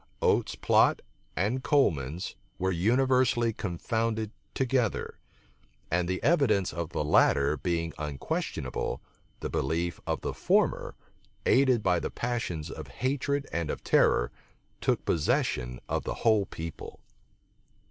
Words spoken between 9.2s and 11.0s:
the belief of the former,